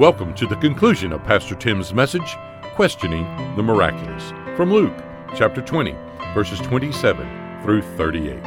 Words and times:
Welcome 0.00 0.32
to 0.36 0.46
the 0.46 0.56
conclusion 0.56 1.12
of 1.12 1.22
Pastor 1.24 1.54
Tim's 1.54 1.92
message, 1.92 2.34
Questioning 2.74 3.24
the 3.54 3.62
Miraculous, 3.62 4.30
from 4.56 4.72
Luke 4.72 4.96
chapter 5.36 5.60
20, 5.60 5.94
verses 6.32 6.58
27 6.60 7.62
through 7.62 7.82
38. 7.82 8.42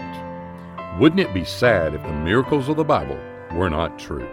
Wouldn't 1.00 1.20
it 1.22 1.32
be 1.32 1.46
sad 1.46 1.94
if 1.94 2.02
the 2.02 2.12
miracles 2.12 2.70
of 2.70 2.78
the 2.78 2.84
Bible 2.84 3.20
were 3.54 3.70
not 3.70 4.00
true? 4.00 4.28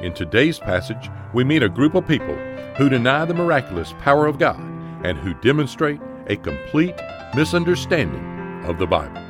In 0.00 0.14
today's 0.14 0.58
passage, 0.58 1.10
we 1.34 1.44
meet 1.44 1.62
a 1.62 1.68
group 1.68 1.94
of 1.94 2.08
people 2.08 2.34
who 2.78 2.88
deny 2.88 3.26
the 3.26 3.34
miraculous 3.34 3.92
power 4.00 4.26
of 4.26 4.38
God 4.38 4.58
and 5.04 5.18
who 5.18 5.34
demonstrate 5.34 6.00
a 6.28 6.36
complete 6.36 6.98
misunderstanding 7.34 8.64
of 8.64 8.78
the 8.78 8.86
Bible. 8.86 9.20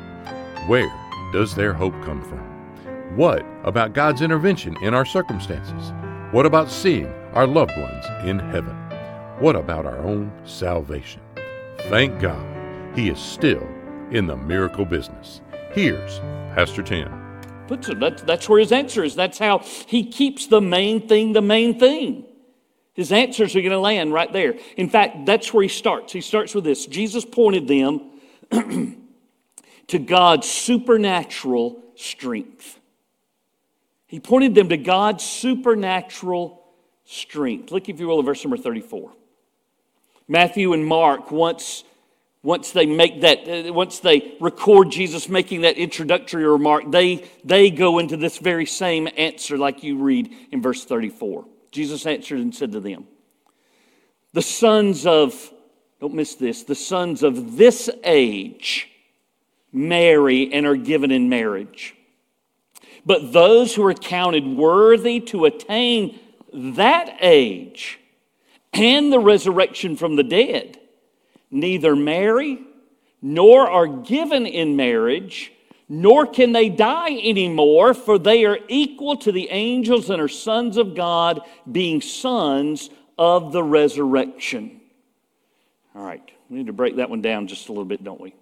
Where 0.69 0.89
does 1.33 1.57
their 1.57 1.73
hope 1.73 2.01
come 2.05 2.23
from? 2.23 3.17
What 3.17 3.45
about 3.65 3.93
God's 3.93 4.23
intervention 4.23 4.77
in 4.83 4.95
our 4.95 5.05
circumstances? 5.05 5.93
What 6.31 6.47
about 6.47 6.71
seeing 6.71 7.13
our 7.35 7.47
loved 7.47 7.77
ones 7.77 8.07
in 8.25 8.39
heaven? 8.39 8.75
What 9.41 9.57
about 9.57 9.87
our 9.87 9.99
own 9.99 10.33
salvation? 10.45 11.21
Thank 11.89 12.21
God 12.21 12.47
He 12.97 13.09
is 13.11 13.19
still 13.19 13.67
in 14.13 14.27
the 14.27 14.37
miracle 14.37 14.85
business. 14.85 15.41
Here's 15.73 16.21
Pastor 16.55 16.83
Tim. 16.83 17.11
That's 17.67 18.49
where 18.49 18.61
his 18.61 18.71
answer 18.73 19.03
is. 19.03 19.15
That's 19.15 19.39
how 19.39 19.59
he 19.87 20.07
keeps 20.07 20.47
the 20.47 20.61
main 20.61 21.09
thing 21.09 21.33
the 21.33 21.43
main 21.43 21.79
thing. 21.79 22.27
His 22.93 23.11
answers 23.11 23.57
are 23.57 23.61
going 23.61 23.73
to 23.73 23.79
land 23.81 24.13
right 24.13 24.33
there. 24.33 24.55
In 24.77 24.89
fact, 24.89 25.27
that's 25.27 25.53
where 25.53 25.65
he 25.65 25.69
starts. 25.69 26.13
He 26.13 26.21
starts 26.21 26.55
with 26.55 26.65
this 26.65 26.87
Jesus 26.87 27.25
pointed 27.25 27.67
them 27.67 28.11
to 29.89 29.99
God's 29.99 30.49
supernatural 30.49 31.83
strength. 31.97 32.79
He 34.07 34.21
pointed 34.21 34.55
them 34.55 34.69
to 34.69 34.77
God's 34.77 35.25
supernatural 35.25 36.64
strength. 37.05 37.71
Look, 37.71 37.89
if 37.89 38.01
you 38.01 38.07
will, 38.07 38.19
at 38.19 38.25
verse 38.25 38.45
number 38.45 38.57
34. 38.57 39.13
Matthew 40.27 40.73
and 40.73 40.87
Mark, 40.87 41.31
once, 41.31 41.85
once 42.43 42.73
they 42.73 42.87
make 42.87 43.21
that, 43.21 43.49
uh, 43.49 43.73
once 43.73 44.01
they 44.01 44.35
record 44.41 44.91
Jesus 44.91 45.29
making 45.29 45.63
that 45.63 45.77
introductory 45.77 46.47
remark, 46.47 46.91
they, 46.91 47.29
they 47.45 47.71
go 47.71 47.99
into 47.99 48.17
this 48.17 48.39
very 48.39 48.67
same 48.67 49.09
answer 49.17 49.59
like 49.59 49.83
you 49.83 49.99
read 49.99 50.35
in 50.51 50.63
verse 50.63 50.85
34. 50.85 51.45
Jesus 51.71 52.07
answered 52.07 52.39
and 52.39 52.55
said 52.55 52.73
to 52.73 52.81
them, 52.81 53.07
The 54.33 54.43
sons 54.43 55.07
of, 55.07 55.53
don't 56.01 56.15
miss 56.15 56.37
this, 56.37 56.63
the 56.63 56.75
sons 56.75 57.23
of 57.23 57.57
this 57.57 57.91
age 58.03 58.91
marry 59.73 60.53
and 60.53 60.67
are 60.67 60.77
given 60.77 61.11
in 61.11 61.29
marriage 61.29 61.97
but 63.07 63.33
those 63.33 63.75
who 63.75 63.85
are 63.85 63.95
counted 63.95 64.47
worthy 64.47 65.21
to 65.21 65.45
attain 65.45 66.19
that 66.55 67.17
age 67.21 67.99
and 68.73 69.13
the 69.13 69.19
resurrection 69.19 69.97
from 69.97 70.17
the 70.17 70.23
dead 70.23 70.79
neither 71.51 71.95
marry 71.95 72.59
nor 73.23 73.71
are 73.71 73.87
given 73.87 74.45
in 74.45 74.77
marriage, 74.77 75.51
nor 75.89 76.27
can 76.27 76.53
they 76.53 76.69
die 76.69 77.17
anymore, 77.23 77.95
for 77.95 78.19
they 78.19 78.45
are 78.45 78.59
equal 78.69 79.17
to 79.17 79.33
the 79.33 79.49
angels 79.51 80.11
and 80.11 80.21
are 80.21 80.29
sons 80.29 80.77
of 80.77 80.95
God, 80.95 81.41
being 81.71 82.03
sons 82.03 82.91
of 83.19 83.53
the 83.53 83.63
resurrection. 83.63 84.81
All 85.95 86.05
right, 86.05 86.23
we 86.51 86.59
need 86.59 86.67
to 86.67 86.75
break 86.75 86.97
that 86.97 87.09
one 87.09 87.23
down 87.23 87.47
just 87.47 87.69
a 87.69 87.73
little 87.73 87.85
bit, 87.87 88.05
don't 88.05 88.21
we? 88.21 88.35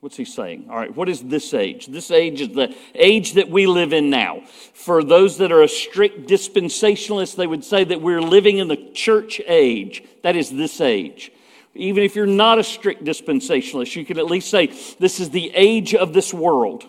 What's 0.00 0.16
he 0.16 0.24
saying? 0.24 0.68
All 0.70 0.76
right, 0.76 0.94
what 0.94 1.08
is 1.08 1.22
this 1.22 1.52
age? 1.52 1.86
This 1.86 2.12
age 2.12 2.40
is 2.40 2.50
the 2.50 2.74
age 2.94 3.32
that 3.32 3.50
we 3.50 3.66
live 3.66 3.92
in 3.92 4.10
now. 4.10 4.42
For 4.72 5.02
those 5.02 5.38
that 5.38 5.50
are 5.50 5.62
a 5.62 5.68
strict 5.68 6.28
dispensationalist, 6.28 7.34
they 7.34 7.48
would 7.48 7.64
say 7.64 7.82
that 7.82 8.00
we're 8.00 8.22
living 8.22 8.58
in 8.58 8.68
the 8.68 8.90
church 8.94 9.40
age. 9.46 10.04
That 10.22 10.36
is 10.36 10.50
this 10.50 10.80
age. 10.80 11.32
Even 11.74 12.04
if 12.04 12.14
you're 12.14 12.26
not 12.26 12.60
a 12.60 12.64
strict 12.64 13.04
dispensationalist, 13.04 13.96
you 13.96 14.04
can 14.04 14.18
at 14.18 14.26
least 14.26 14.50
say 14.50 14.66
this 15.00 15.18
is 15.18 15.30
the 15.30 15.50
age 15.52 15.96
of 15.96 16.12
this 16.12 16.32
world 16.32 16.88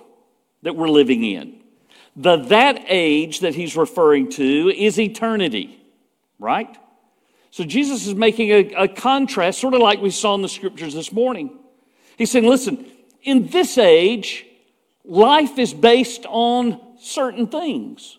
that 0.62 0.76
we're 0.76 0.90
living 0.90 1.24
in. 1.24 1.62
The 2.16 2.38
that 2.38 2.86
age 2.88 3.40
that 3.40 3.56
he's 3.56 3.76
referring 3.76 4.30
to 4.32 4.70
is 4.70 5.00
eternity, 5.00 5.84
right? 6.38 6.78
So 7.50 7.64
Jesus 7.64 8.06
is 8.06 8.14
making 8.14 8.52
a, 8.52 8.84
a 8.84 8.88
contrast, 8.88 9.60
sort 9.60 9.74
of 9.74 9.82
like 9.82 10.00
we 10.00 10.12
saw 10.12 10.36
in 10.36 10.44
the 10.44 10.50
scriptures 10.50 10.94
this 10.94 11.12
morning. 11.12 11.58
He's 12.18 12.30
saying, 12.30 12.46
listen, 12.46 12.86
in 13.24 13.48
this 13.48 13.78
age, 13.78 14.46
life 15.04 15.58
is 15.58 15.74
based 15.74 16.26
on 16.28 16.80
certain 17.00 17.48
things. 17.48 18.18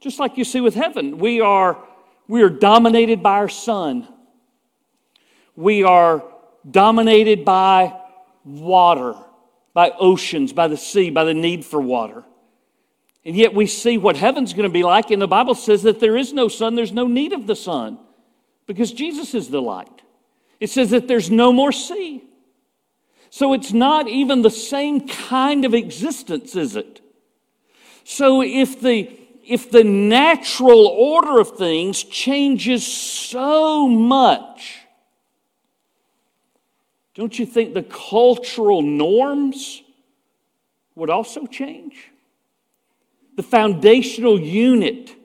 Just 0.00 0.18
like 0.18 0.38
you 0.38 0.44
see 0.44 0.60
with 0.60 0.74
heaven, 0.74 1.18
we 1.18 1.40
are, 1.40 1.78
we 2.26 2.42
are 2.42 2.48
dominated 2.48 3.22
by 3.22 3.38
our 3.38 3.48
sun. 3.48 4.08
We 5.56 5.82
are 5.82 6.22
dominated 6.68 7.44
by 7.44 7.98
water, 8.44 9.14
by 9.74 9.90
oceans, 9.98 10.52
by 10.52 10.68
the 10.68 10.76
sea, 10.76 11.10
by 11.10 11.24
the 11.24 11.34
need 11.34 11.64
for 11.64 11.80
water. 11.80 12.24
And 13.24 13.36
yet 13.36 13.54
we 13.54 13.66
see 13.66 13.98
what 13.98 14.16
heaven's 14.16 14.54
going 14.54 14.68
to 14.68 14.72
be 14.72 14.82
like, 14.82 15.10
and 15.10 15.20
the 15.20 15.28
Bible 15.28 15.54
says 15.54 15.82
that 15.82 16.00
there 16.00 16.16
is 16.16 16.32
no 16.32 16.48
sun, 16.48 16.74
there's 16.74 16.92
no 16.92 17.06
need 17.06 17.34
of 17.34 17.46
the 17.46 17.56
sun, 17.56 17.98
because 18.66 18.92
Jesus 18.92 19.34
is 19.34 19.50
the 19.50 19.60
light. 19.60 20.02
It 20.58 20.70
says 20.70 20.90
that 20.90 21.06
there's 21.08 21.30
no 21.30 21.52
more 21.52 21.72
sea. 21.72 22.24
So 23.30 23.52
it's 23.52 23.72
not 23.72 24.08
even 24.08 24.42
the 24.42 24.50
same 24.50 25.06
kind 25.06 25.64
of 25.64 25.72
existence, 25.72 26.56
is 26.56 26.74
it? 26.76 27.00
So 28.04 28.42
if 28.42 28.80
the 28.80 29.18
if 29.46 29.70
the 29.70 29.82
natural 29.82 30.86
order 30.86 31.40
of 31.40 31.56
things 31.56 32.04
changes 32.04 32.86
so 32.86 33.88
much, 33.88 34.78
don't 37.14 37.36
you 37.36 37.46
think 37.46 37.74
the 37.74 37.82
cultural 37.82 38.82
norms 38.82 39.82
would 40.94 41.10
also 41.10 41.46
change? 41.46 42.10
The 43.36 43.42
foundational 43.42 44.38
unit 44.38 45.16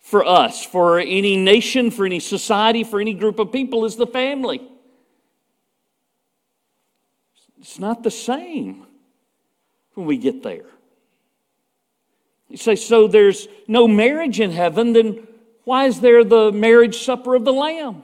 for 0.00 0.26
us, 0.26 0.64
for 0.64 0.98
any 0.98 1.36
nation, 1.36 1.90
for 1.90 2.04
any 2.04 2.20
society, 2.20 2.84
for 2.84 3.00
any 3.00 3.14
group 3.14 3.38
of 3.38 3.52
people 3.52 3.84
is 3.84 3.96
the 3.96 4.06
family. 4.06 4.60
It's 7.60 7.78
not 7.78 8.02
the 8.02 8.10
same 8.10 8.86
when 9.94 10.06
we 10.06 10.16
get 10.16 10.42
there. 10.42 10.66
You 12.48 12.56
say, 12.56 12.74
so 12.74 13.06
there's 13.06 13.46
no 13.68 13.86
marriage 13.86 14.40
in 14.40 14.50
heaven, 14.50 14.92
then 14.92 15.26
why 15.64 15.84
is 15.84 16.00
there 16.00 16.24
the 16.24 16.50
marriage 16.50 17.04
supper 17.04 17.34
of 17.34 17.44
the 17.44 17.52
Lamb? 17.52 18.02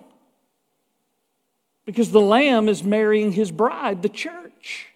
Because 1.84 2.10
the 2.10 2.20
Lamb 2.20 2.68
is 2.68 2.84
marrying 2.84 3.32
his 3.32 3.50
bride, 3.50 4.02
the 4.02 4.08
church. 4.08 4.86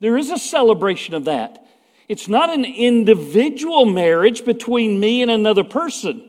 There 0.00 0.16
is 0.16 0.30
a 0.30 0.38
celebration 0.38 1.14
of 1.14 1.26
that. 1.26 1.66
It's 2.08 2.28
not 2.28 2.50
an 2.50 2.64
individual 2.64 3.86
marriage 3.86 4.44
between 4.44 4.98
me 4.98 5.22
and 5.22 5.30
another 5.30 5.64
person. 5.64 6.28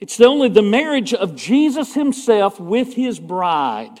It's 0.00 0.20
only 0.20 0.48
the 0.48 0.62
marriage 0.62 1.14
of 1.14 1.36
Jesus 1.36 1.94
himself 1.94 2.58
with 2.58 2.94
his 2.94 3.20
bride. 3.20 4.00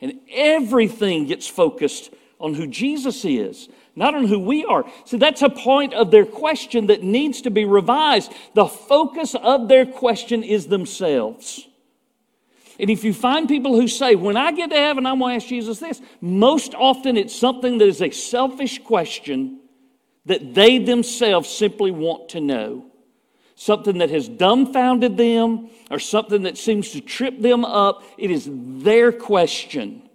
And 0.00 0.20
everything 0.30 1.26
gets 1.26 1.46
focused 1.46 2.12
on 2.38 2.54
who 2.54 2.66
Jesus 2.66 3.24
is, 3.24 3.68
not 3.94 4.14
on 4.14 4.24
who 4.26 4.38
we 4.38 4.64
are. 4.64 4.84
So 5.04 5.18
that's 5.18 5.42
a 5.42 5.50
point 5.50 5.92
of 5.92 6.10
their 6.10 6.24
question 6.24 6.86
that 6.86 7.02
needs 7.02 7.42
to 7.42 7.50
be 7.50 7.64
revised. 7.64 8.32
The 8.54 8.66
focus 8.66 9.34
of 9.34 9.68
their 9.68 9.84
question 9.84 10.42
is 10.42 10.66
themselves. 10.66 11.66
And 12.78 12.88
if 12.88 13.04
you 13.04 13.12
find 13.12 13.46
people 13.46 13.78
who 13.78 13.86
say, 13.88 14.14
when 14.14 14.38
I 14.38 14.52
get 14.52 14.70
to 14.70 14.76
heaven, 14.76 15.04
I'm 15.04 15.18
going 15.18 15.38
to 15.38 15.44
ask 15.44 15.46
Jesus 15.46 15.80
this, 15.80 16.00
most 16.22 16.74
often 16.74 17.18
it's 17.18 17.36
something 17.36 17.76
that 17.76 17.86
is 17.88 18.00
a 18.00 18.10
selfish 18.10 18.82
question 18.82 19.60
that 20.24 20.54
they 20.54 20.78
themselves 20.78 21.50
simply 21.50 21.90
want 21.90 22.30
to 22.30 22.40
know 22.40 22.89
something 23.60 23.98
that 23.98 24.08
has 24.08 24.26
dumbfounded 24.26 25.18
them 25.18 25.68
or 25.90 25.98
something 25.98 26.44
that 26.44 26.56
seems 26.56 26.92
to 26.92 27.00
trip 27.02 27.38
them 27.38 27.62
up. 27.62 28.02
It 28.16 28.30
is 28.30 28.48
their 28.50 29.12
question 29.12 30.08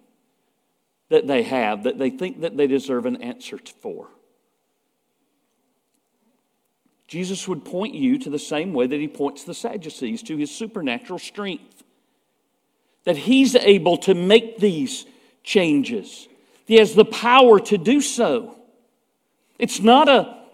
that 1.10 1.28
they 1.28 1.44
have 1.44 1.84
that 1.84 2.00
they 2.00 2.10
think 2.10 2.42
that 2.42 2.58
they 2.58 2.66
deserve 2.66 3.06
an 3.06 3.22
answer 3.22 3.60
for. 3.84 4.08
Jesus 7.08 7.48
would 7.48 7.64
point 7.64 7.94
you 7.94 8.18
to 8.18 8.32
the 8.32 8.40
same 8.40 8.74
way 8.74 8.88
that 8.88 9.00
he 9.00 9.08
points 9.08 9.44
the 9.44 9.54
Sadducees 9.54 10.24
to 10.24 10.38
his 10.38 10.50
supernatural 10.50 11.20
strength. 11.20 11.84
That 13.04 13.16
he's 13.16 13.56
able 13.56 13.98
to 13.98 14.16
make 14.16 14.58
these 14.58 15.06
changes. 15.44 16.28
He 16.66 16.78
has 16.78 16.96
the 16.96 17.06
power 17.06 17.60
to 17.60 17.78
do 17.78 18.02
so. 18.02 18.58
It's 19.60 19.80
not 19.80 20.10
a 20.10 20.45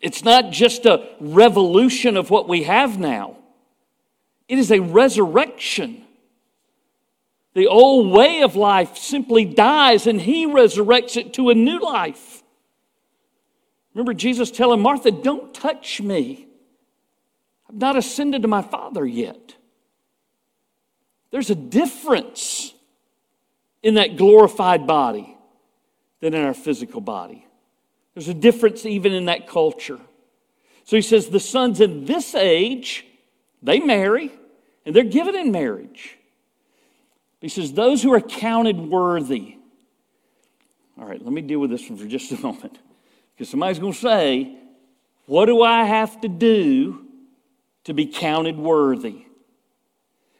it's 0.00 0.24
not 0.24 0.50
just 0.50 0.86
a 0.86 1.08
revolution 1.20 2.16
of 2.16 2.30
what 2.30 2.48
we 2.48 2.64
have 2.64 2.98
now, 2.98 3.36
it 4.48 4.58
is 4.58 4.70
a 4.70 4.80
resurrection. 4.80 6.04
The 7.54 7.66
old 7.66 8.10
way 8.10 8.42
of 8.42 8.56
life 8.56 8.96
simply 8.96 9.44
dies 9.44 10.06
and 10.06 10.20
he 10.20 10.46
resurrects 10.46 11.18
it 11.18 11.34
to 11.34 11.50
a 11.50 11.54
new 11.54 11.80
life. 11.80 12.42
Remember 13.94 14.14
Jesus 14.14 14.50
telling 14.50 14.80
Martha, 14.80 15.10
Don't 15.10 15.52
touch 15.52 16.00
me. 16.00 16.46
I've 17.68 17.76
not 17.76 17.96
ascended 17.96 18.42
to 18.42 18.48
my 18.48 18.62
Father 18.62 19.04
yet. 19.04 19.54
There's 21.30 21.50
a 21.50 21.54
difference 21.54 22.74
in 23.82 23.94
that 23.94 24.16
glorified 24.16 24.86
body 24.86 25.36
than 26.20 26.34
in 26.34 26.44
our 26.44 26.54
physical 26.54 27.00
body. 27.00 27.46
There's 28.14 28.28
a 28.28 28.34
difference 28.34 28.84
even 28.84 29.12
in 29.12 29.26
that 29.26 29.48
culture. 29.48 29.98
So 30.84 30.96
he 30.96 31.02
says 31.02 31.28
the 31.28 31.40
sons 31.40 31.80
in 31.80 32.04
this 32.04 32.34
age, 32.34 33.06
they 33.62 33.80
marry 33.80 34.30
and 34.84 34.94
they're 34.94 35.04
given 35.04 35.34
in 35.34 35.52
marriage. 35.52 36.18
He 37.40 37.48
says, 37.48 37.72
those 37.72 38.02
who 38.02 38.12
are 38.12 38.20
counted 38.20 38.78
worthy. 38.78 39.56
All 40.98 41.06
right, 41.06 41.22
let 41.22 41.32
me 41.32 41.40
deal 41.40 41.58
with 41.58 41.70
this 41.70 41.88
one 41.88 41.98
for 41.98 42.06
just 42.06 42.30
a 42.32 42.40
moment. 42.40 42.78
Because 43.34 43.50
somebody's 43.50 43.78
going 43.78 43.92
to 43.92 43.98
say, 43.98 44.56
What 45.26 45.46
do 45.46 45.62
I 45.62 45.84
have 45.84 46.20
to 46.20 46.28
do 46.28 47.06
to 47.84 47.94
be 47.94 48.06
counted 48.06 48.58
worthy? 48.58 49.26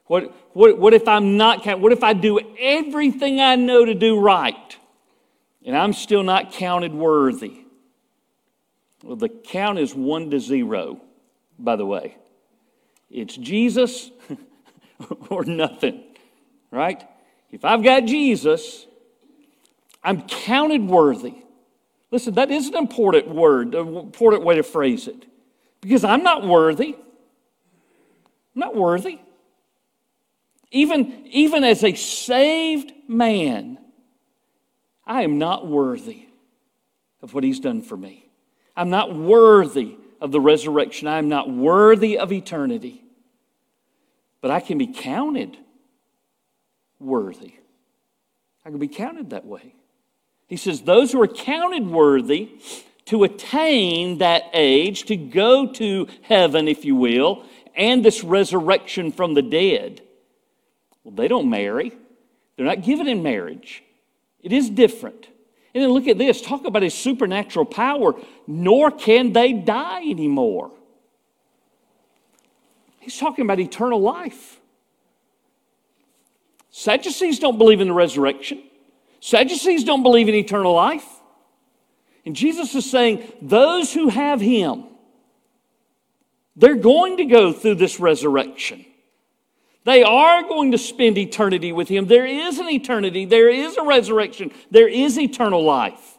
What, 0.06 0.34
what, 0.52 0.78
what 0.78 0.94
if 0.94 1.08
I'm 1.08 1.36
not 1.36 1.62
counted? 1.62 1.82
What 1.82 1.92
if 1.92 2.04
I 2.04 2.12
do 2.12 2.38
everything 2.58 3.40
I 3.40 3.56
know 3.56 3.84
to 3.84 3.94
do 3.94 4.20
right 4.20 4.76
and 5.64 5.76
I'm 5.76 5.92
still 5.92 6.22
not 6.22 6.52
counted 6.52 6.92
worthy? 6.92 7.61
Well, 9.02 9.16
the 9.16 9.28
count 9.28 9.78
is 9.78 9.94
one 9.94 10.30
to 10.30 10.38
zero, 10.38 11.00
by 11.58 11.76
the 11.76 11.86
way. 11.86 12.16
It's 13.10 13.36
Jesus 13.36 14.10
or 15.28 15.44
nothing, 15.44 16.04
right? 16.70 17.02
If 17.50 17.64
I've 17.64 17.82
got 17.82 18.04
Jesus, 18.04 18.86
I'm 20.02 20.22
counted 20.22 20.86
worthy. 20.86 21.34
Listen, 22.10 22.34
that 22.34 22.50
is 22.50 22.68
an 22.68 22.76
important 22.76 23.28
word, 23.28 23.74
an 23.74 23.96
important 23.96 24.44
way 24.44 24.56
to 24.56 24.62
phrase 24.62 25.08
it. 25.08 25.26
Because 25.80 26.04
I'm 26.04 26.22
not 26.22 26.46
worthy. 26.46 26.94
I'm 28.54 28.60
not 28.60 28.76
worthy. 28.76 29.18
Even, 30.70 31.26
even 31.26 31.64
as 31.64 31.84
a 31.84 31.94
saved 31.94 32.92
man, 33.08 33.78
I 35.06 35.22
am 35.22 35.38
not 35.38 35.66
worthy 35.66 36.28
of 37.20 37.34
what 37.34 37.44
he's 37.44 37.60
done 37.60 37.82
for 37.82 37.96
me. 37.96 38.31
I'm 38.76 38.90
not 38.90 39.14
worthy 39.14 39.96
of 40.20 40.32
the 40.32 40.40
resurrection. 40.40 41.08
I'm 41.08 41.28
not 41.28 41.50
worthy 41.50 42.18
of 42.18 42.32
eternity. 42.32 43.02
But 44.40 44.50
I 44.50 44.60
can 44.60 44.78
be 44.78 44.86
counted 44.86 45.56
worthy. 46.98 47.54
I 48.64 48.70
can 48.70 48.78
be 48.78 48.88
counted 48.88 49.30
that 49.30 49.44
way. 49.44 49.74
He 50.46 50.56
says, 50.56 50.82
Those 50.82 51.12
who 51.12 51.20
are 51.22 51.28
counted 51.28 51.86
worthy 51.86 52.50
to 53.06 53.24
attain 53.24 54.18
that 54.18 54.44
age, 54.52 55.04
to 55.04 55.16
go 55.16 55.72
to 55.72 56.06
heaven, 56.22 56.68
if 56.68 56.84
you 56.84 56.94
will, 56.94 57.44
and 57.74 58.04
this 58.04 58.22
resurrection 58.22 59.12
from 59.12 59.34
the 59.34 59.42
dead, 59.42 60.02
well, 61.02 61.14
they 61.14 61.28
don't 61.28 61.50
marry. 61.50 61.92
They're 62.56 62.66
not 62.66 62.82
given 62.82 63.08
in 63.08 63.22
marriage. 63.22 63.82
It 64.40 64.52
is 64.52 64.70
different. 64.70 65.28
And 65.74 65.82
then 65.82 65.90
look 65.90 66.06
at 66.06 66.18
this 66.18 66.42
talk 66.42 66.64
about 66.64 66.82
his 66.82 66.94
supernatural 66.94 67.64
power, 67.64 68.14
nor 68.46 68.90
can 68.90 69.32
they 69.32 69.52
die 69.52 70.02
anymore. 70.02 70.70
He's 73.00 73.18
talking 73.18 73.44
about 73.44 73.58
eternal 73.58 74.00
life. 74.00 74.60
Sadducees 76.70 77.38
don't 77.38 77.58
believe 77.58 77.80
in 77.80 77.88
the 77.88 77.94
resurrection. 77.94 78.62
Sadducees 79.20 79.84
don't 79.84 80.02
believe 80.02 80.28
in 80.28 80.34
eternal 80.34 80.72
life. 80.72 81.06
And 82.24 82.36
Jesus 82.36 82.74
is 82.74 82.88
saying, 82.88 83.30
those 83.42 83.92
who 83.92 84.08
have 84.08 84.40
Him, 84.40 84.84
they're 86.54 86.74
going 86.76 87.16
to 87.16 87.24
go 87.24 87.52
through 87.52 87.76
this 87.76 87.98
resurrection. 87.98 88.84
They 89.84 90.02
are 90.02 90.42
going 90.42 90.72
to 90.72 90.78
spend 90.78 91.18
eternity 91.18 91.72
with 91.72 91.88
Him. 91.88 92.06
There 92.06 92.26
is 92.26 92.58
an 92.58 92.68
eternity, 92.68 93.24
there 93.24 93.48
is 93.48 93.76
a 93.76 93.82
resurrection, 93.82 94.52
there 94.70 94.88
is 94.88 95.18
eternal 95.18 95.64
life. 95.64 96.18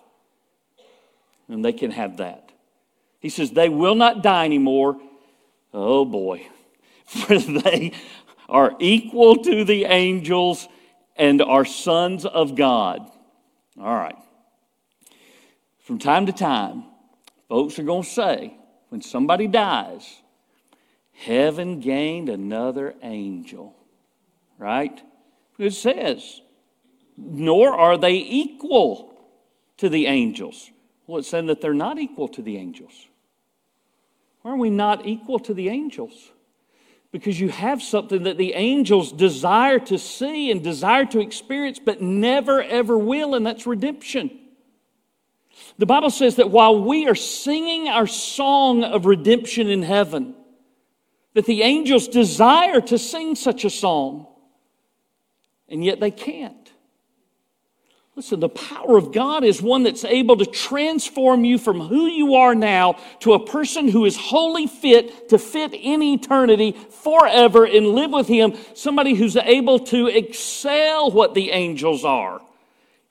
And 1.48 1.63
they 1.63 1.74
can 1.74 1.92
have 1.92 2.18
that. 2.18 2.51
He 3.19 3.30
says, 3.30 3.51
they 3.51 3.69
will 3.69 3.95
not 3.95 4.21
die 4.21 4.45
anymore. 4.45 5.00
Oh 5.74 6.06
boy, 6.06 6.48
for 7.06 7.38
they 7.38 7.94
are 8.50 8.75
equal 8.80 9.38
to 9.44 9.63
the 9.63 9.86
angels 9.86 10.68
and 11.15 11.42
are 11.42 11.65
sons 11.65 12.25
of 12.25 12.56
God. 12.56 13.10
All 13.80 13.95
right. 13.95 14.18
From 15.83 16.00
time 16.00 16.25
to 16.27 16.31
time, 16.33 16.83
folks 17.50 17.77
are 17.80 17.83
going 17.83 18.04
to 18.04 18.10
say, 18.10 18.57
when 18.89 19.01
somebody 19.01 19.48
dies, 19.48 20.21
heaven 21.13 21.80
gained 21.80 22.30
another 22.30 22.95
angel. 23.01 23.75
Right? 24.57 25.01
It 25.57 25.71
says, 25.74 26.42
nor 27.18 27.74
are 27.74 27.98
they 27.98 28.15
equal 28.15 29.13
to 29.77 29.89
the 29.89 30.07
angels. 30.07 30.69
Well, 31.07 31.19
it's 31.19 31.30
saying 31.30 31.48
that 31.48 31.62
they're 31.62 31.74
not 31.74 32.00
equal 32.00 32.27
to 32.30 32.42
the 32.42 32.57
angels. 32.57 33.07
Why 34.42 34.51
are 34.51 34.57
we 34.57 34.69
not 34.69 35.06
equal 35.06 35.39
to 35.39 35.54
the 35.54 35.69
angels? 35.69 36.31
because 37.13 37.39
you 37.39 37.50
have 37.50 37.81
something 37.81 38.24
that 38.24 38.39
the 38.39 38.56
angels 38.56 39.12
desire 39.12 39.77
to 39.77 40.00
see 40.00 40.50
and 40.50 40.63
desire 40.63 41.06
to 41.06 41.19
experience, 41.19 41.80
but 41.80 42.01
never 42.01 42.62
ever 42.62 42.98
will, 42.98 43.36
and 43.36 43.45
that's 43.45 43.68
redemption. 43.68 44.39
The 45.77 45.86
Bible 45.86 46.10
says 46.10 46.38
that 46.38 46.50
while 46.50 46.83
we 46.83 47.07
are 47.07 47.15
singing 47.15 47.88
our 47.88 48.07
song 48.07 48.83
of 48.83 49.06
redemption 49.06 49.69
in 49.69 49.83
heaven, 49.83 50.33
that 51.33 51.45
the 51.45 51.63
angels 51.63 52.07
desire 52.07 52.81
to 52.81 52.97
sing 52.97 53.35
such 53.35 53.65
a 53.65 53.69
song, 53.69 54.27
and 55.68 55.83
yet 55.83 56.00
they 56.00 56.12
can't. 56.12 56.63
Listen, 58.15 58.39
the 58.39 58.50
power 58.50 58.95
of 58.95 59.12
God 59.12 59.44
is 59.44 59.59
one 59.59 59.81
that's 59.81 60.06
able 60.06 60.38
to 60.38 60.45
transform 60.45 61.44
you 61.44 61.57
from 61.57 61.80
who 61.80 62.06
you 62.06 62.35
are 62.35 62.53
now 62.53 63.00
to 63.21 63.33
a 63.33 63.44
person 63.44 63.88
who 63.88 64.06
is 64.06 64.15
wholly 64.15 64.68
fit 64.68 65.30
to 65.30 65.39
fit 65.39 65.74
in 65.74 66.03
eternity 66.03 66.74
forever 66.74 67.65
and 67.65 67.88
live 67.88 68.12
with 68.12 68.27
Him. 68.27 68.53
Somebody 68.75 69.15
who's 69.15 69.36
able 69.36 69.79
to 69.79 70.07
excel 70.07 71.09
what 71.09 71.33
the 71.33 71.50
angels 71.50 72.06
are. 72.06 72.39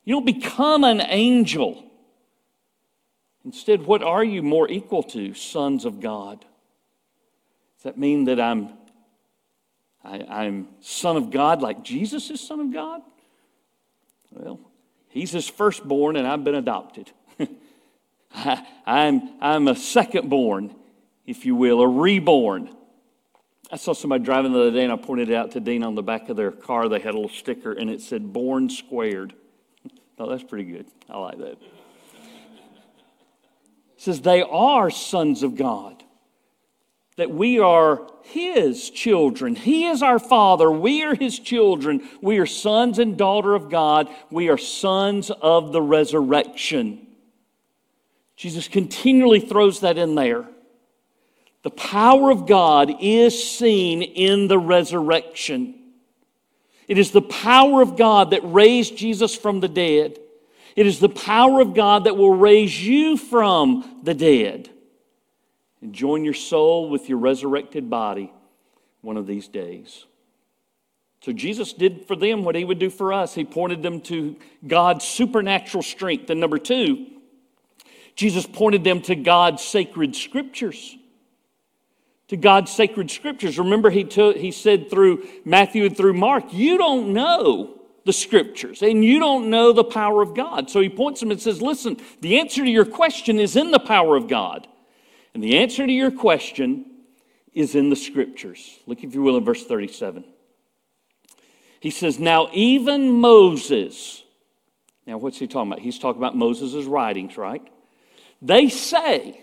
You 0.05 0.15
don't 0.15 0.27
become 0.27 0.85
an 0.85 1.01
angel. 1.01 1.85
Instead, 3.45 3.83
what 3.83 4.05
are 4.05 4.23
you 4.23 4.41
more 4.41 4.71
equal 4.71 5.03
to? 5.03 5.35
Sons 5.35 5.85
of 5.85 6.01
God. 6.01 6.45
Does 7.83 7.95
that 7.95 7.99
mean 7.99 8.27
that 8.27 8.39
I'm, 8.39 8.69
I, 10.05 10.45
am 10.45 10.69
son 10.83 11.17
of 11.17 11.33
God 11.33 11.61
like 11.61 11.83
Jesus 11.83 12.31
is 12.31 12.41
son 12.41 12.61
of 12.61 12.73
God? 12.73 13.03
Well, 14.31 14.61
He's 15.09 15.33
his 15.33 15.49
firstborn, 15.49 16.15
and 16.15 16.25
I've 16.25 16.45
been 16.45 16.55
adopted. 16.55 17.11
I, 18.37 18.65
I'm, 18.87 19.31
I'm 19.41 19.67
a 19.67 19.75
secondborn, 19.75 20.73
if 21.27 21.45
you 21.45 21.57
will, 21.57 21.81
a 21.81 21.89
reborn. 21.89 22.73
I 23.73 23.79
saw 23.79 23.95
somebody 23.95 24.23
driving 24.23 24.53
the 24.53 24.61
other 24.61 24.71
day, 24.71 24.85
and 24.85 24.93
I 24.93 24.97
pointed 24.97 25.31
it 25.31 25.35
out 25.35 25.51
to 25.51 25.61
Dean 25.61 25.83
on 25.83 25.97
the 25.97 26.05
back 26.05 26.29
of 26.29 26.37
their 26.37 26.53
car. 26.53 26.89
They 26.89 27.01
had 27.01 27.15
a 27.15 27.19
little 27.19 27.29
sticker, 27.29 27.73
and 27.73 27.91
it 27.91 28.01
said, 28.01 28.33
Born 28.33 28.71
Squared. 28.71 29.35
Oh, 30.19 30.31
that's 30.31 30.45
pretty 30.45 30.71
good. 30.71 30.87
I 31.11 31.19
like 31.19 31.39
that. 31.39 31.53
It 31.53 31.59
says, 33.97 34.21
They 34.21 34.43
are 34.43 34.89
sons 34.89 35.43
of 35.43 35.57
God 35.57 36.05
that 37.17 37.31
we 37.31 37.59
are 37.59 38.01
His 38.23 38.91
children. 38.91 39.55
He 39.55 39.87
is 39.87 40.03
our 40.03 40.19
Father. 40.19 40.71
We 40.71 41.03
are 41.03 41.15
His 41.15 41.39
children. 41.39 42.09
We 42.21 42.39
are 42.39 42.47
sons 42.47 42.99
and 42.99 43.17
daughter 43.17 43.55
of 43.55 43.71
God. 43.71 44.09
We 44.31 44.49
are 44.49 44.59
sons 44.59 45.31
of 45.31 45.73
the 45.73 45.83
resurrection. 45.83 47.07
Jesus 48.37 48.67
continually 48.67 49.41
throws 49.41 49.81
that 49.81 49.99
in 49.99 50.15
there. 50.15 50.49
The 51.63 51.71
power 51.71 52.31
of 52.31 52.47
God 52.47 52.93
is 53.01 53.51
seen 53.51 54.03
in 54.03 54.49
the 54.49 54.59
resurrection. 54.59 55.79
It 56.89 56.99
is 56.99 57.13
the 57.13 57.23
power 57.23 57.83
of 57.83 57.97
God 57.97 58.31
that 58.31 58.41
raised 58.43 58.97
Jesus 58.97 59.37
from 59.37 59.61
the 59.61 59.69
dead. 59.69 60.19
It 60.75 60.87
is 60.87 60.99
the 60.99 61.09
power 61.09 61.61
of 61.61 61.75
God 61.75 62.05
that 62.05 62.17
will 62.17 62.35
raise 62.35 62.85
you 62.85 63.17
from 63.17 64.01
the 64.03 64.15
dead 64.15 64.71
and 65.83 65.93
join 65.93 66.25
your 66.25 66.35
soul 66.35 66.89
with 66.89 67.09
your 67.09 67.19
resurrected 67.19 67.91
body 67.91 68.33
one 69.03 69.17
of 69.17 69.27
these 69.27 69.49
days. 69.49 70.07
So 71.23 71.33
Jesus 71.33 71.73
did 71.73 72.07
for 72.07 72.17
them 72.17 72.45
what 72.45 72.55
he 72.55 72.65
would 72.65 72.79
do 72.79 72.91
for 72.91 73.13
us. 73.13 73.35
He 73.35 73.45
pointed 73.45 73.83
them 73.83 74.01
to 74.03 74.37
God's 74.67 75.05
supernatural 75.05 75.83
strength. 75.83 76.31
And 76.31 76.41
number 76.41 76.59
two, 76.59 77.07
Jesus 78.17 78.47
pointed 78.47 78.83
them 78.85 79.01
to 79.03 79.15
God's 79.15 79.63
sacred 79.63 80.17
scriptures. 80.17 80.97
To 82.29 82.37
God's 82.37 82.73
sacred 82.73 83.11
scriptures. 83.11 83.59
Remember, 83.59 83.91
he, 83.91 84.05
took, 84.05 84.37
he 84.37 84.51
said 84.51 84.91
through 84.91 85.29
Matthew 85.45 85.85
and 85.85 85.97
through 85.97 86.15
Mark, 86.15 86.53
you 86.53 86.79
don't 86.79 87.13
know 87.13 87.79
the 88.05 88.13
scriptures 88.13 88.83
and 88.83 89.05
you 89.05 89.21
don't 89.21 89.49
know 89.49 89.73
the 89.73 89.85
power 89.85 90.23
of 90.23 90.35
God. 90.35 90.71
So 90.71 90.81
he 90.81 90.89
points 90.89 91.21
them 91.21 91.31
and 91.31 91.41
says, 91.41 91.63
listen, 91.63 91.99
the 92.21 92.41
answer 92.41 92.65
to 92.65 92.71
your 92.71 92.85
question 92.85 93.39
is 93.39 93.55
in 93.55 93.71
the 93.71 93.79
power 93.79 94.17
of 94.17 94.29
God. 94.29 94.67
And 95.35 95.43
the 95.43 95.59
answer 95.59 95.87
to 95.87 95.93
your 95.93 96.11
question 96.11 96.87
is 97.55 97.75
in 97.75 97.91
the 97.91 97.97
scriptures. 97.97 98.79
Look, 98.87 99.05
if 99.05 99.15
you 99.15 99.23
will, 99.23 99.37
in 99.37 99.45
verse 99.45 99.65
37. 99.65 100.25
He 101.81 101.91
says, 101.91 102.19
Now 102.19 102.49
even 102.53 103.11
Moses, 103.11 104.23
now 105.07 105.19
what's 105.19 105.39
he 105.39 105.47
talking 105.47 105.73
about? 105.73 105.81
He's 105.81 105.99
talking 105.99 106.21
about 106.21 106.37
Moses' 106.37 106.85
writings, 106.85 107.37
right? 107.37 107.63
They 108.41 108.69
say 108.69 109.41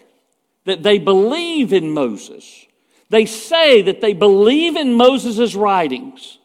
that 0.65 0.83
they 0.83 0.99
believe 0.99 1.73
in 1.73 1.91
Moses. 1.91 2.65
They 3.09 3.25
say 3.25 3.81
that 3.83 4.01
they 4.01 4.13
believe 4.13 4.75
in 4.75 4.93
Moses' 4.93 5.55
writings. 5.55 6.37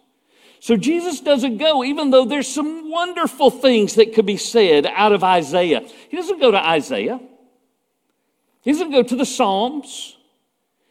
So 0.60 0.76
Jesus 0.76 1.20
doesn't 1.20 1.58
go, 1.58 1.84
even 1.84 2.10
though 2.10 2.24
there's 2.24 2.48
some 2.48 2.90
wonderful 2.90 3.50
things 3.50 3.96
that 3.96 4.14
could 4.14 4.24
be 4.24 4.38
said 4.38 4.86
out 4.86 5.12
of 5.12 5.22
Isaiah. 5.22 5.82
He 6.08 6.16
doesn't 6.16 6.40
go 6.40 6.50
to 6.50 6.56
Isaiah. 6.56 7.20
He 8.64 8.72
doesn't 8.72 8.90
go 8.90 9.02
to 9.02 9.14
the 9.14 9.26
Psalms. 9.26 10.16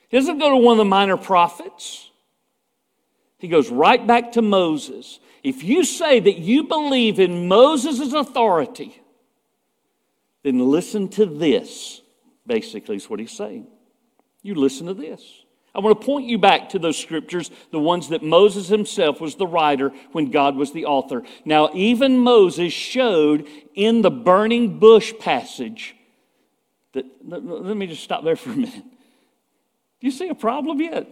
He 0.07 0.17
doesn't 0.17 0.37
go 0.37 0.51
to 0.51 0.57
one 0.57 0.73
of 0.73 0.77
the 0.77 0.85
minor 0.85 1.17
prophets. 1.17 2.11
He 3.39 3.47
goes 3.47 3.69
right 3.69 4.05
back 4.05 4.33
to 4.33 4.43
Moses. 4.43 5.19
If 5.43 5.63
you 5.63 5.83
say 5.83 6.19
that 6.19 6.37
you 6.37 6.65
believe 6.65 7.19
in 7.19 7.47
Moses' 7.47 8.13
authority, 8.13 9.01
then 10.43 10.59
listen 10.59 11.09
to 11.09 11.25
this, 11.25 12.01
basically, 12.45 12.95
is 12.95 13.09
what 13.09 13.19
he's 13.19 13.31
saying. 13.31 13.67
You 14.43 14.53
listen 14.55 14.85
to 14.85 14.93
this. 14.93 15.23
I 15.73 15.79
want 15.79 15.99
to 15.99 16.05
point 16.05 16.27
you 16.27 16.37
back 16.37 16.69
to 16.69 16.79
those 16.79 16.97
scriptures, 16.97 17.49
the 17.71 17.79
ones 17.79 18.09
that 18.09 18.21
Moses 18.21 18.67
himself 18.67 19.19
was 19.19 19.35
the 19.35 19.47
writer 19.47 19.91
when 20.11 20.29
God 20.29 20.55
was 20.55 20.71
the 20.71 20.85
author. 20.85 21.23
Now, 21.43 21.71
even 21.73 22.19
Moses 22.19 22.71
showed 22.71 23.47
in 23.73 24.03
the 24.03 24.11
burning 24.11 24.77
bush 24.77 25.11
passage 25.19 25.95
that, 26.93 27.05
let 27.23 27.75
me 27.75 27.87
just 27.87 28.03
stop 28.03 28.23
there 28.23 28.35
for 28.35 28.51
a 28.51 28.55
minute. 28.55 28.73
Do 28.73 30.07
you 30.07 30.11
see 30.11 30.29
a 30.29 30.35
problem 30.35 30.81
yet? 30.81 31.07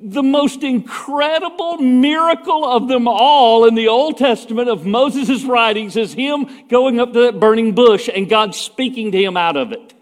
The 0.00 0.22
most 0.22 0.62
incredible 0.62 1.78
miracle 1.78 2.64
of 2.64 2.88
them 2.88 3.06
all 3.06 3.66
in 3.66 3.74
the 3.74 3.88
Old 3.88 4.18
Testament 4.18 4.68
of 4.68 4.84
Moses' 4.84 5.44
writings 5.44 5.96
is 5.96 6.14
him 6.14 6.48
going 6.68 6.98
up 6.98 7.12
to 7.12 7.20
that 7.20 7.40
burning 7.40 7.74
bush 7.74 8.08
and 8.12 8.28
God 8.28 8.54
speaking 8.54 9.12
to 9.12 9.22
him 9.22 9.36
out 9.36 9.56
of 9.56 9.72
it. 9.72 9.94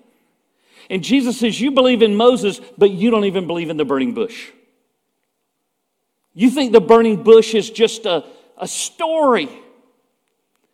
And 0.89 1.05
Jesus 1.05 1.39
says, 1.39 1.61
You 1.61 1.71
believe 1.71 2.03
in 2.03 2.17
Moses, 2.17 2.61
but 2.79 2.91
you 2.91 3.11
don't 3.11 3.25
even 3.25 3.47
believe 3.47 3.71
in 3.71 3.77
the 3.77 3.85
burning 3.85 4.15
bush. 4.15 4.51
You 6.35 6.51
think 6.51 6.73
the 6.73 6.81
burning 6.81 7.23
bush 7.23 7.55
is 7.55 7.71
just 7.71 8.07
a, 8.07 8.25
a 8.57 8.67
story. 8.67 9.49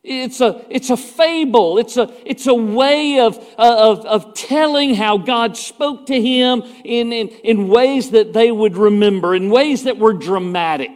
It's 0.05 0.41
a, 0.41 0.65
it's 0.71 0.91
a 0.91 0.97
fable. 0.97 1.79
It's 1.79 1.97
a, 1.97 2.11
it's 2.25 2.47
a 2.47 2.55
way 2.55 3.21
of, 3.21 3.37
uh, 3.59 3.91
of, 3.91 4.07
of 4.07 4.35
telling 4.35 4.95
how 4.95 5.19
God 5.19 5.57
spoke 5.57 6.07
to 6.07 6.21
him 6.21 6.63
in, 6.85 7.13
in, 7.13 7.29
in 7.29 7.69
ways 7.69 8.11
that 8.13 8.33
they 8.33 8.51
would 8.51 8.77
remember, 8.77 9.35
in 9.35 9.51
ways 9.51 9.85
that 9.85 9.99
were 9.99 10.13
dramatic. 10.13 10.91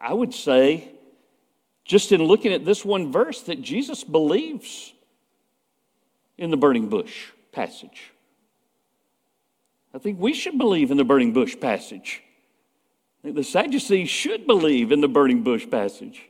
I 0.00 0.12
would 0.12 0.34
say, 0.34 0.90
just 1.84 2.10
in 2.10 2.22
looking 2.22 2.52
at 2.52 2.64
this 2.64 2.84
one 2.84 3.12
verse, 3.12 3.42
that 3.42 3.62
Jesus 3.62 4.02
believes 4.02 4.92
in 6.36 6.50
the 6.50 6.56
burning 6.56 6.88
bush 6.88 7.28
passage. 7.52 8.10
I 9.94 9.98
think 9.98 10.18
we 10.18 10.34
should 10.34 10.58
believe 10.58 10.90
in 10.90 10.96
the 10.96 11.04
burning 11.04 11.32
bush 11.32 11.58
passage. 11.58 12.22
The 13.24 13.44
Sadducees 13.44 14.08
should 14.08 14.46
believe 14.46 14.90
in 14.90 15.00
the 15.00 15.08
burning 15.08 15.42
bush 15.42 15.68
passage. 15.70 16.28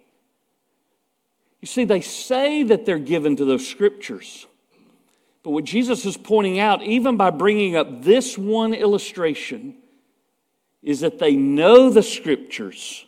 You 1.60 1.66
see, 1.66 1.84
they 1.84 2.00
say 2.00 2.64
that 2.64 2.84
they're 2.84 2.98
given 2.98 3.36
to 3.36 3.44
those 3.44 3.66
scriptures. 3.66 4.46
But 5.42 5.50
what 5.50 5.64
Jesus 5.64 6.04
is 6.04 6.16
pointing 6.16 6.58
out, 6.58 6.82
even 6.82 7.16
by 7.16 7.30
bringing 7.30 7.76
up 7.76 8.02
this 8.02 8.36
one 8.36 8.74
illustration, 8.74 9.76
is 10.82 11.00
that 11.00 11.18
they 11.18 11.34
know 11.34 11.88
the 11.88 12.02
scriptures, 12.02 13.06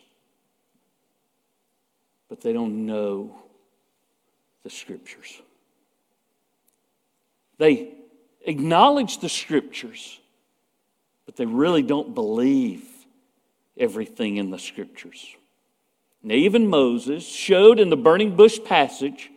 but 2.27 2.41
they 2.41 2.53
don't 2.53 2.85
know 2.85 3.35
the 4.63 4.69
scriptures. 4.69 5.41
They 7.57 7.93
acknowledge 8.45 9.19
the 9.19 9.29
scriptures, 9.29 10.19
but 11.25 11.35
they 11.35 11.45
really 11.45 11.83
don't 11.83 12.15
believe 12.15 12.85
everything 13.77 14.37
in 14.37 14.49
the 14.49 14.59
scriptures. 14.59 15.35
Now, 16.23 16.35
even 16.35 16.67
Moses 16.67 17.25
showed 17.25 17.79
in 17.79 17.89
the 17.89 17.97
burning 17.97 18.35
bush 18.35 18.59
passage 18.63 19.29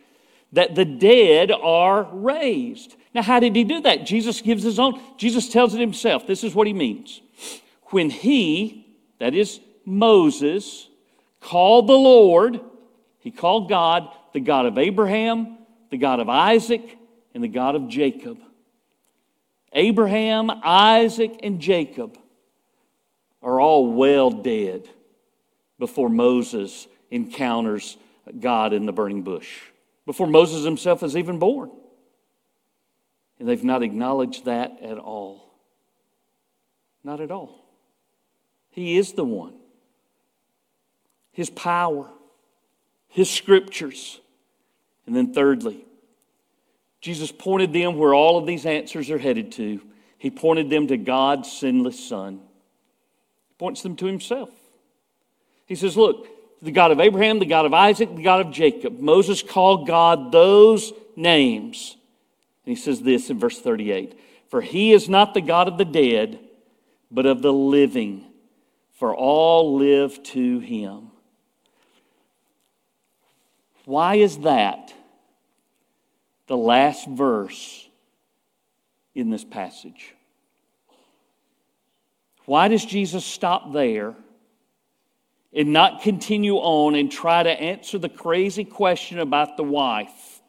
that 0.53 0.75
the 0.75 0.85
dead 0.85 1.51
are 1.51 2.03
raised. 2.11 2.95
Now, 3.13 3.21
how 3.21 3.39
did 3.39 3.55
he 3.55 3.63
do 3.63 3.81
that? 3.81 4.05
Jesus 4.05 4.41
gives 4.41 4.63
his 4.63 4.79
own, 4.79 4.99
Jesus 5.17 5.49
tells 5.49 5.75
it 5.75 5.79
himself. 5.79 6.25
This 6.25 6.43
is 6.43 6.55
what 6.55 6.67
he 6.67 6.73
means. 6.73 7.21
When 7.91 8.09
he, 8.09 8.87
that 9.19 9.35
is 9.35 9.59
Moses, 9.85 10.87
called 11.41 11.87
the 11.87 11.93
Lord, 11.93 12.59
he 13.19 13.31
called 13.31 13.69
God 13.69 14.09
the 14.33 14.39
God 14.39 14.65
of 14.65 14.77
Abraham, 14.77 15.57
the 15.89 15.97
God 15.97 16.19
of 16.19 16.29
Isaac, 16.29 16.97
and 17.33 17.43
the 17.43 17.47
God 17.47 17.75
of 17.75 17.87
Jacob. 17.87 18.39
Abraham, 19.73 20.49
Isaac, 20.63 21.39
and 21.43 21.59
Jacob 21.59 22.17
are 23.41 23.59
all 23.59 23.91
well 23.93 24.29
dead 24.29 24.87
before 25.77 26.09
Moses 26.09 26.87
encounters 27.09 27.97
God 28.39 28.73
in 28.73 28.85
the 28.85 28.91
burning 28.91 29.23
bush, 29.23 29.49
before 30.05 30.27
Moses 30.27 30.63
himself 30.63 31.03
is 31.03 31.15
even 31.17 31.39
born. 31.39 31.71
And 33.39 33.47
they've 33.47 33.63
not 33.63 33.83
acknowledged 33.83 34.45
that 34.45 34.81
at 34.81 34.97
all. 34.97 35.53
Not 37.03 37.21
at 37.21 37.31
all. 37.31 37.65
He 38.71 38.97
is 38.97 39.13
the 39.13 39.23
one. 39.23 39.53
His 41.31 41.49
power, 41.49 42.09
His 43.07 43.29
scriptures. 43.29 44.19
And 45.05 45.15
then, 45.15 45.33
thirdly, 45.33 45.85
Jesus 47.01 47.31
pointed 47.31 47.71
them 47.71 47.97
where 47.97 48.13
all 48.13 48.37
of 48.37 48.45
these 48.45 48.65
answers 48.65 49.09
are 49.09 49.17
headed 49.17 49.53
to. 49.53 49.81
He 50.17 50.29
pointed 50.29 50.69
them 50.69 50.87
to 50.87 50.97
God's 50.97 51.51
sinless 51.51 52.07
Son. 52.07 52.41
Points 53.59 53.83
them 53.83 53.95
to 53.97 54.07
Himself. 54.07 54.49
He 55.67 55.75
says, 55.75 55.95
Look, 55.95 56.27
the 56.63 56.71
God 56.71 56.91
of 56.91 56.99
Abraham, 56.99 57.37
the 57.37 57.45
God 57.45 57.67
of 57.67 57.73
Isaac, 57.75 58.15
the 58.15 58.23
God 58.23 58.43
of 58.47 58.51
Jacob. 58.51 58.99
Moses 58.99 59.43
called 59.43 59.85
God 59.85 60.31
those 60.31 60.91
names. 61.15 61.95
And 62.65 62.75
he 62.75 62.81
says 62.81 63.01
this 63.01 63.29
in 63.29 63.37
verse 63.37 63.59
38 63.59 64.19
For 64.49 64.61
he 64.61 64.91
is 64.91 65.07
not 65.07 65.35
the 65.35 65.41
God 65.41 65.67
of 65.67 65.77
the 65.77 65.85
dead, 65.85 66.39
but 67.11 67.27
of 67.27 67.43
the 67.43 67.53
living, 67.53 68.25
for 68.93 69.15
all 69.15 69.75
live 69.75 70.23
to 70.23 70.57
him. 70.57 71.11
Why 73.85 74.15
is 74.15 74.39
that? 74.39 74.93
the 76.49 76.57
last 76.57 77.07
verse 77.07 77.87
in 79.15 79.29
this 79.29 79.45
passage. 79.45 80.15
Why 82.49 82.67
does 82.67 82.83
Jesus 82.83 83.23
stop 83.23 83.73
there 83.73 84.15
and 85.53 85.71
not 85.71 86.01
continue 86.01 86.55
on 86.55 86.95
and 86.95 87.11
try 87.11 87.43
to 87.43 87.51
answer 87.51 87.99
the 87.99 88.09
crazy 88.09 88.63
question 88.63 89.19
about 89.19 89.55
the 89.55 89.61
wife 89.61 90.41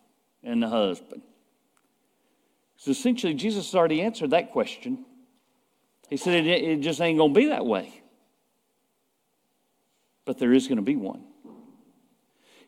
and 0.43 0.63
the 0.63 0.69
husband? 0.69 1.21
Because 2.73 2.97
essentially, 2.97 3.35
Jesus 3.35 3.67
has 3.67 3.75
already 3.75 4.01
answered 4.01 4.31
that 4.31 4.51
question. 4.51 5.05
He 6.09 6.17
said 6.17 6.47
it, 6.47 6.47
it 6.47 6.81
just 6.81 7.03
ain't 7.03 7.19
going 7.19 7.35
to 7.35 7.39
be 7.39 7.49
that 7.49 7.67
way. 7.67 7.93
But 10.25 10.39
there 10.39 10.55
is 10.55 10.69
going 10.69 10.77
to 10.77 10.83
be 10.83 10.97
one. 10.97 11.23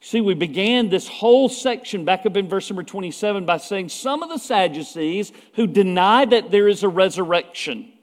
See, 0.03 0.21
we 0.21 0.35
began 0.35 0.91
this 0.91 1.09
whole 1.09 1.49
section 1.49 2.05
back 2.05 2.27
up 2.27 2.37
in 2.37 2.51
verse 2.51 2.69
number 2.69 2.83
27 2.83 3.47
by 3.47 3.57
saying 3.57 3.89
some 3.89 4.23
of 4.23 4.29
the 4.29 4.37
Sadducees 4.37 5.33
who 5.55 5.67
deny 5.67 6.27
that 6.27 6.51
there 6.51 6.69
is 6.69 6.83
a 6.83 6.89
resurrection. 6.91 7.95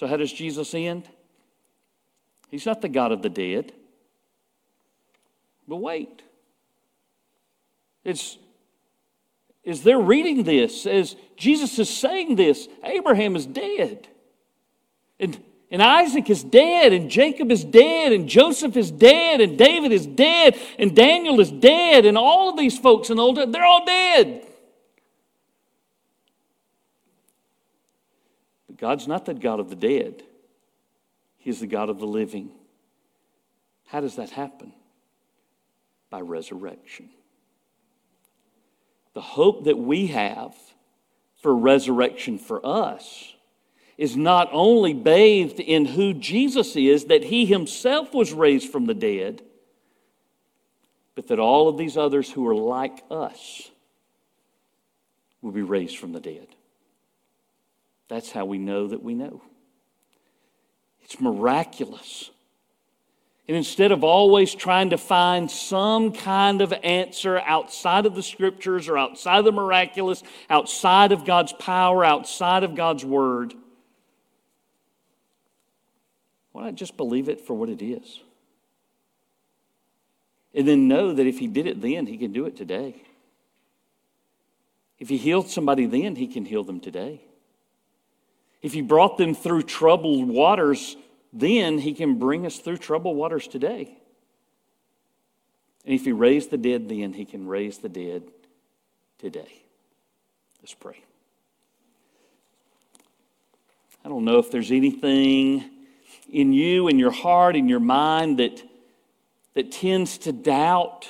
So, 0.00 0.06
how 0.06 0.16
does 0.16 0.32
Jesus 0.32 0.72
end? 0.72 1.06
He's 2.50 2.64
not 2.64 2.80
the 2.80 2.88
God 2.88 3.12
of 3.12 3.20
the 3.20 3.28
dead. 3.28 3.74
But 5.68 5.76
wait. 5.76 6.22
It's 8.02 8.38
as 9.66 9.82
they're 9.82 10.00
reading 10.00 10.44
this, 10.44 10.86
as 10.86 11.16
Jesus 11.36 11.78
is 11.78 11.90
saying 11.90 12.36
this, 12.36 12.66
Abraham 12.82 13.36
is 13.36 13.44
dead. 13.44 14.08
And 15.18 15.38
and 15.70 15.82
Isaac 15.82 16.30
is 16.30 16.44
dead, 16.44 16.94
and 16.94 17.10
Jacob 17.10 17.52
is 17.52 17.62
dead, 17.62 18.12
and 18.12 18.26
Joseph 18.26 18.78
is 18.78 18.90
dead, 18.90 19.42
and 19.42 19.58
David 19.58 19.92
is 19.92 20.06
dead, 20.06 20.58
and 20.78 20.96
Daniel 20.96 21.40
is 21.40 21.52
dead, 21.52 22.06
and 22.06 22.16
all 22.16 22.48
of 22.48 22.56
these 22.56 22.78
folks 22.78 23.10
in 23.10 23.18
the 23.18 23.22
Old 23.22 23.52
they're 23.52 23.66
all 23.66 23.84
dead. 23.84 24.46
But 28.66 28.69
God's 28.80 29.06
not 29.06 29.26
the 29.26 29.34
God 29.34 29.60
of 29.60 29.68
the 29.68 29.76
dead, 29.76 30.22
He's 31.38 31.60
the 31.60 31.66
God 31.66 31.88
of 31.88 31.98
the 31.98 32.06
living. 32.06 32.50
How 33.86 34.00
does 34.00 34.16
that 34.16 34.30
happen? 34.30 34.72
By 36.10 36.20
resurrection. 36.20 37.10
The 39.14 39.20
hope 39.20 39.64
that 39.64 39.78
we 39.78 40.08
have 40.08 40.54
for 41.42 41.54
resurrection 41.54 42.38
for 42.38 42.64
us 42.64 43.34
is 43.98 44.16
not 44.16 44.48
only 44.52 44.94
bathed 44.94 45.58
in 45.58 45.84
who 45.84 46.14
Jesus 46.14 46.76
is, 46.76 47.06
that 47.06 47.24
he 47.24 47.46
himself 47.46 48.14
was 48.14 48.32
raised 48.32 48.70
from 48.70 48.86
the 48.86 48.94
dead, 48.94 49.42
but 51.14 51.26
that 51.28 51.40
all 51.40 51.68
of 51.68 51.76
these 51.76 51.96
others 51.96 52.30
who 52.30 52.46
are 52.46 52.54
like 52.54 53.02
us 53.10 53.70
will 55.42 55.52
be 55.52 55.62
raised 55.62 55.98
from 55.98 56.12
the 56.12 56.20
dead. 56.20 56.46
That's 58.10 58.32
how 58.32 58.44
we 58.44 58.58
know 58.58 58.88
that 58.88 59.04
we 59.04 59.14
know. 59.14 59.40
It's 61.02 61.20
miraculous. 61.20 62.30
And 63.46 63.56
instead 63.56 63.92
of 63.92 64.02
always 64.02 64.52
trying 64.52 64.90
to 64.90 64.98
find 64.98 65.48
some 65.48 66.12
kind 66.12 66.60
of 66.60 66.72
answer 66.82 67.38
outside 67.38 68.06
of 68.06 68.16
the 68.16 68.22
scriptures 68.22 68.88
or 68.88 68.98
outside 68.98 69.38
of 69.38 69.44
the 69.44 69.52
miraculous, 69.52 70.24
outside 70.50 71.12
of 71.12 71.24
God's 71.24 71.52
power, 71.52 72.04
outside 72.04 72.64
of 72.64 72.74
God's 72.74 73.04
word, 73.04 73.54
why 76.50 76.64
not 76.64 76.74
just 76.74 76.96
believe 76.96 77.28
it 77.28 77.40
for 77.40 77.54
what 77.54 77.68
it 77.68 77.80
is? 77.80 78.20
And 80.52 80.66
then 80.66 80.88
know 80.88 81.12
that 81.12 81.26
if 81.26 81.38
He 81.38 81.46
did 81.46 81.68
it 81.68 81.80
then, 81.80 82.06
He 82.06 82.18
can 82.18 82.32
do 82.32 82.46
it 82.46 82.56
today. 82.56 82.96
If 84.98 85.08
He 85.08 85.16
healed 85.16 85.48
somebody 85.48 85.86
then, 85.86 86.16
He 86.16 86.26
can 86.26 86.44
heal 86.44 86.64
them 86.64 86.80
today. 86.80 87.20
If 88.62 88.72
He 88.72 88.82
brought 88.82 89.18
them 89.18 89.34
through 89.34 89.62
troubled 89.62 90.28
waters 90.28 90.96
then 91.32 91.78
he 91.78 91.94
can 91.94 92.18
bring 92.18 92.44
us 92.44 92.58
through 92.58 92.78
troubled 92.78 93.16
waters 93.16 93.46
today. 93.46 93.96
And 95.84 95.94
if 95.94 96.04
he 96.04 96.12
raised 96.12 96.50
the 96.50 96.58
dead 96.58 96.88
then, 96.88 97.12
he 97.12 97.24
can 97.24 97.46
raise 97.46 97.78
the 97.78 97.88
dead 97.88 98.24
today. 99.18 99.62
Let's 100.60 100.74
pray. 100.74 101.02
I 104.04 104.08
don't 104.08 104.24
know 104.24 104.38
if 104.38 104.50
there's 104.50 104.70
anything 104.70 105.64
in 106.30 106.52
you, 106.52 106.88
in 106.88 106.98
your 106.98 107.10
heart, 107.10 107.56
in 107.56 107.68
your 107.68 107.80
mind 107.80 108.38
that, 108.38 108.62
that 109.54 109.70
tends 109.72 110.18
to 110.18 110.32
doubt 110.32 111.08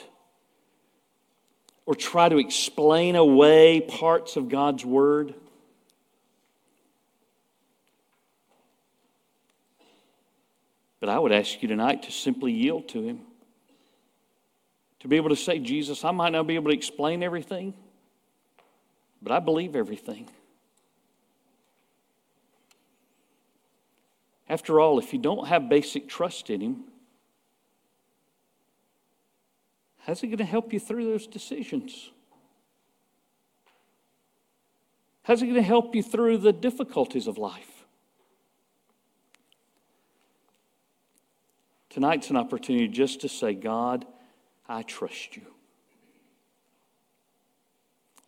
or 1.87 1.95
try 1.95 2.29
to 2.29 2.39
explain 2.39 3.17
away 3.17 3.81
parts 3.81 4.37
of 4.37 4.49
God's 4.49 4.85
Word. 4.85 5.35
But 11.01 11.09
I 11.09 11.19
would 11.19 11.33
ask 11.33 11.63
you 11.63 11.69
tonight 11.69 12.03
to 12.05 12.13
simply 12.13 12.53
yield 12.53 12.89
to 12.91 13.03
Him. 13.03 13.21
To 15.01 15.09
be 15.09 15.17
able 15.17 15.31
to 15.31 15.37
say, 15.37 15.59
Jesus, 15.59 16.05
I 16.05 16.11
might 16.11 16.31
not 16.31 16.47
be 16.47 16.57
able 16.57 16.71
to 16.71 16.77
explain 16.77 17.23
everything, 17.23 17.73
but 19.23 19.33
I 19.33 19.41
believe 19.41 19.75
everything. 19.75 20.29
After 24.47 24.79
all, 24.79 24.99
if 24.99 25.13
you 25.13 25.19
don't 25.19 25.47
have 25.47 25.69
basic 25.71 26.07
trust 26.07 26.51
in 26.51 26.61
Him, 26.61 26.85
how's 30.01 30.23
it 30.23 30.27
going 30.27 30.39
to 30.39 30.45
help 30.45 30.73
you 30.73 30.81
through 30.81 31.07
those 31.07 31.27
decisions? 31.27 32.11
How's 35.23 35.41
it 35.41 35.47
going 35.47 35.55
to 35.55 35.63
help 35.63 35.95
you 35.95 36.03
through 36.03 36.39
the 36.39 36.53
difficulties 36.53 37.27
of 37.27 37.39
life? 37.39 37.70
Tonight's 41.91 42.31
an 42.31 42.37
opportunity 42.37 42.89
just 42.89 43.21
to 43.23 43.29
say, 43.29 43.53
God, 43.53 44.07
I 44.69 44.83
trust 44.83 45.37
you. 45.37 45.43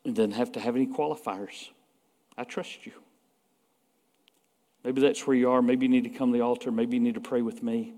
It 0.04 0.14
doesn't 0.14 0.32
have 0.32 0.52
to 0.52 0.60
have 0.60 0.74
any 0.74 0.86
qualifiers. 0.86 1.68
I 2.36 2.42
trust 2.42 2.84
you. 2.84 2.92
Maybe 4.84 5.00
that's 5.00 5.26
where 5.26 5.36
you 5.36 5.48
are. 5.50 5.62
Maybe 5.62 5.86
you 5.86 5.90
need 5.90 6.04
to 6.04 6.10
come 6.10 6.32
to 6.32 6.38
the 6.38 6.44
altar. 6.44 6.72
Maybe 6.72 6.96
you 6.96 7.02
need 7.02 7.14
to 7.14 7.20
pray 7.20 7.40
with 7.40 7.62
me. 7.62 7.94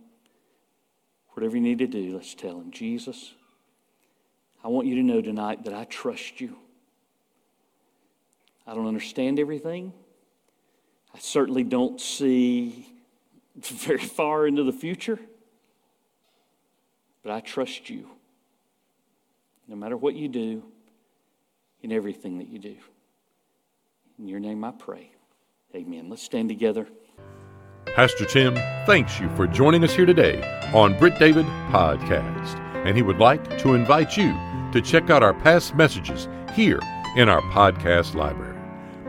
Whatever 1.30 1.56
you 1.56 1.62
need 1.62 1.78
to 1.78 1.86
do, 1.86 2.14
let's 2.14 2.34
tell 2.34 2.60
him, 2.60 2.70
Jesus, 2.70 3.32
I 4.62 4.68
want 4.68 4.86
you 4.86 4.96
to 4.96 5.02
know 5.02 5.22
tonight 5.22 5.64
that 5.64 5.72
I 5.72 5.84
trust 5.84 6.40
you. 6.40 6.56
I 8.66 8.74
don't 8.74 8.86
understand 8.86 9.40
everything. 9.40 9.92
I 11.14 11.18
certainly 11.18 11.64
don't 11.64 12.00
see 12.00 12.86
very 13.56 13.98
far 13.98 14.46
into 14.46 14.62
the 14.62 14.72
future. 14.72 15.18
But 17.24 17.32
I 17.32 17.40
trust 17.40 17.88
you 17.88 18.06
no 19.66 19.74
matter 19.74 19.96
what 19.96 20.14
you 20.14 20.28
do 20.28 20.62
in 21.82 21.90
everything 21.90 22.38
that 22.38 22.48
you 22.48 22.58
do. 22.58 22.76
In 24.18 24.28
your 24.28 24.40
name 24.40 24.62
I 24.62 24.72
pray. 24.72 25.10
Amen. 25.74 26.08
Let's 26.10 26.22
stand 26.22 26.50
together. 26.50 26.86
Pastor 27.86 28.26
Tim 28.26 28.54
thanks 28.86 29.18
you 29.18 29.28
for 29.30 29.46
joining 29.46 29.82
us 29.84 29.94
here 29.94 30.04
today 30.06 30.42
on 30.74 30.98
Britt 30.98 31.18
David 31.18 31.46
Podcast, 31.70 32.58
and 32.84 32.96
he 32.96 33.02
would 33.02 33.18
like 33.18 33.58
to 33.58 33.74
invite 33.74 34.16
you 34.16 34.32
to 34.72 34.82
check 34.82 35.08
out 35.08 35.22
our 35.22 35.34
past 35.34 35.74
messages 35.74 36.28
here 36.54 36.80
in 37.16 37.28
our 37.28 37.40
podcast 37.52 38.14
library. 38.14 38.58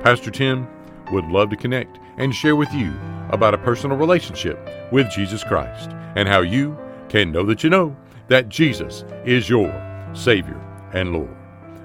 Pastor 0.02 0.32
Tim 0.32 0.68
would 1.12 1.26
love 1.26 1.50
to 1.50 1.56
connect 1.58 2.00
and 2.18 2.34
share 2.34 2.56
with 2.56 2.72
you 2.74 2.94
about 3.30 3.54
a 3.54 3.58
personal 3.58 3.98
relationship 3.98 4.58
with 4.92 5.10
Jesus 5.10 5.44
Christ 5.44 5.90
and 6.16 6.30
how 6.30 6.42
you 6.42 6.78
can 7.10 7.32
know 7.32 7.44
that 7.46 7.64
you 7.64 7.70
know 7.70 7.96
that 8.28 8.50
Jesus 8.50 9.06
is 9.26 9.50
your 9.50 9.72
Savior 10.14 10.60
and 10.94 11.14
Lord. 11.14 11.36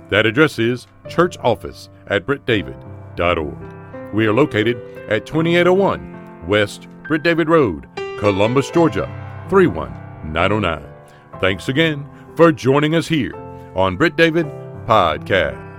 That 0.08 0.26
address 0.26 0.58
is 0.58 0.86
church 1.08 1.38
office 1.38 1.88
at 2.08 2.26
brittdavid.org. 2.26 4.14
We 4.14 4.26
are 4.26 4.32
located 4.32 4.76
at 5.08 5.26
2801 5.26 6.46
West 6.46 6.88
Britt 7.06 7.22
David 7.22 7.48
Road, 7.48 7.88
Columbus, 8.18 8.70
Georgia 8.70 9.06
31909. 9.48 10.84
Thanks 11.40 11.68
again 11.68 12.08
for 12.36 12.52
joining 12.52 12.94
us 12.94 13.08
here 13.08 13.34
on 13.74 13.96
Britt 13.96 14.16
David 14.16 14.46
Podcast. 14.86 15.69